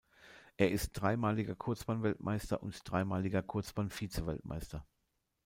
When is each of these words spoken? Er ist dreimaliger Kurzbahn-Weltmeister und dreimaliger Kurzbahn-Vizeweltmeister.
Er 0.57 0.71
ist 0.71 0.93
dreimaliger 0.93 1.53
Kurzbahn-Weltmeister 1.55 2.63
und 2.63 2.81
dreimaliger 2.89 3.43
Kurzbahn-Vizeweltmeister. 3.43 4.83